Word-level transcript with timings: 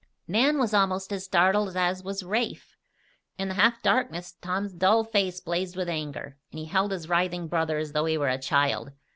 Nan 0.27 0.57
was 0.57 0.73
almost 0.73 1.13
as 1.13 1.25
startled 1.25 1.77
as 1.77 2.03
was 2.03 2.23
Rafe. 2.23 2.75
In 3.37 3.49
the 3.49 3.53
half 3.53 3.83
darkness 3.83 4.31
Tom's 4.41 4.73
dull 4.73 5.03
face 5.03 5.39
blazed 5.39 5.75
with 5.75 5.87
anger, 5.89 6.37
and 6.49 6.57
he 6.57 6.65
held 6.65 6.91
his 6.91 7.07
writhing 7.07 7.47
brother 7.47 7.77
as 7.77 7.91
though 7.91 8.05
he 8.05 8.17
were 8.17 8.27
a 8.29 8.39
child. 8.39 8.93